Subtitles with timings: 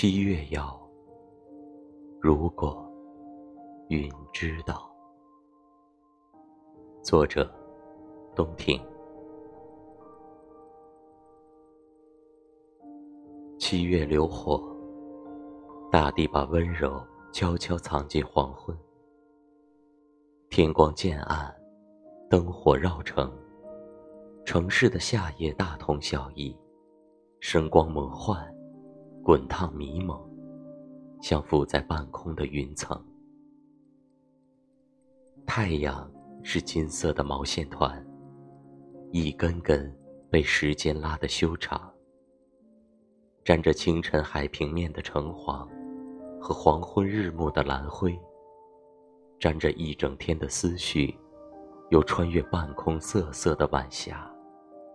[0.00, 0.80] 七月遥，
[2.20, 2.88] 如果
[3.88, 4.88] 云知道。
[7.02, 7.52] 作者：
[8.32, 8.80] 冬庭。
[13.58, 14.62] 七月流火，
[15.90, 18.78] 大地把温柔悄悄藏进黄昏。
[20.48, 21.52] 天光渐暗，
[22.30, 23.36] 灯火绕城，
[24.46, 26.56] 城市的夏夜大同小异，
[27.40, 28.48] 声光魔幻。
[29.28, 30.18] 滚烫迷蒙，
[31.20, 32.98] 像浮在半空的云层。
[35.44, 36.10] 太阳
[36.42, 38.02] 是金色的毛线团，
[39.12, 39.94] 一根根
[40.30, 41.92] 被时间拉得修长，
[43.44, 45.68] 沾着清晨海平面的橙黄
[46.40, 48.18] 和黄昏日暮的蓝灰，
[49.38, 51.14] 沾着一整天的思绪，
[51.90, 54.26] 又穿越半空瑟瑟的晚霞，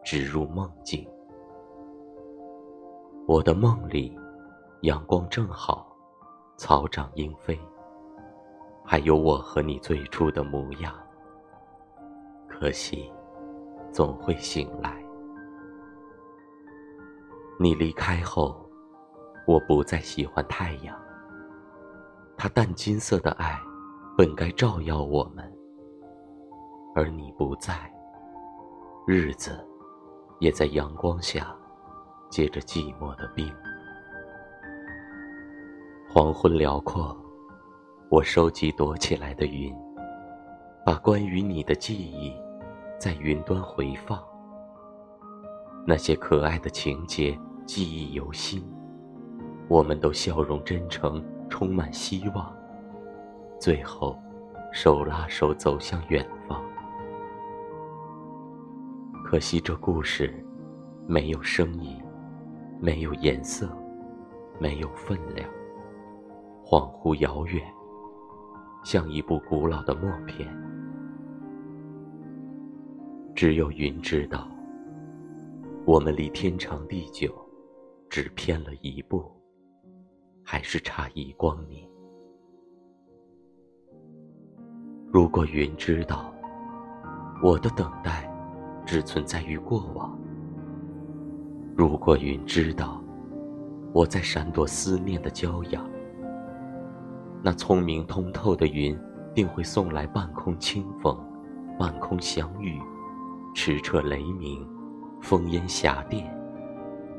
[0.04, 1.08] 直入梦境。
[3.28, 4.12] 我的梦里。
[4.84, 5.96] 阳光正好，
[6.58, 7.58] 草长莺飞，
[8.84, 10.94] 还有我和你最初的模样。
[12.50, 13.10] 可惜，
[13.94, 15.02] 总会醒来。
[17.58, 18.70] 你离开后，
[19.48, 20.94] 我不再喜欢太阳。
[22.36, 23.58] 它淡金色的爱，
[24.18, 25.50] 本该照耀我们，
[26.94, 27.90] 而你不在，
[29.08, 29.66] 日子
[30.42, 31.56] 也在阳光下
[32.30, 33.50] 结着寂寞的冰。
[36.16, 37.18] 黄昏辽阔，
[38.08, 39.76] 我收集躲起来的云，
[40.86, 42.32] 把关于你的记忆
[43.00, 44.24] 在云端回放。
[45.88, 48.64] 那些可爱的情节，记忆犹新。
[49.68, 51.20] 我们都笑容真诚，
[51.50, 52.56] 充满希望。
[53.60, 54.16] 最后，
[54.72, 56.64] 手拉手走向远方。
[59.26, 60.46] 可惜这故事
[61.08, 62.00] 没有声音，
[62.80, 63.68] 没有颜色，
[64.60, 65.50] 没有分量。
[66.66, 67.62] 恍惚遥远，
[68.84, 70.48] 像一部古老的默片。
[73.36, 74.48] 只有云知道，
[75.86, 77.34] 我们离天长地久，
[78.10, 79.30] 只偏了一步，
[80.44, 81.88] 还是差一光年。
[85.12, 86.34] 如果云知道，
[87.44, 88.32] 我的等待
[88.86, 90.18] 只存在于过往。
[91.76, 93.04] 如果云知道，
[93.94, 95.93] 我在闪躲思念的骄阳。
[97.46, 98.98] 那聪明通透的云，
[99.36, 101.14] 定会送来半空清风，
[101.78, 102.80] 半空祥雨，
[103.54, 104.66] 驰彻雷鸣，
[105.22, 106.26] 烽烟霞电，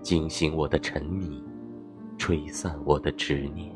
[0.01, 1.45] 惊醒我的沉迷，
[2.17, 3.71] 吹散我的执念。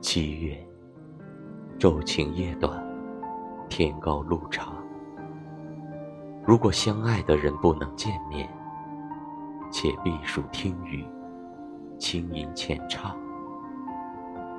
[0.00, 0.58] 七月，
[1.78, 2.84] 昼晴夜短，
[3.68, 4.74] 天高路长。
[6.44, 8.48] 如果相爱的人不能见面，
[9.70, 11.06] 且避暑听雨，
[11.96, 13.16] 轻吟浅唱。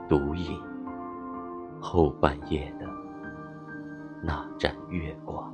[0.08, 0.60] 独饮
[1.80, 2.88] 后半夜的
[4.22, 5.54] 那盏月光。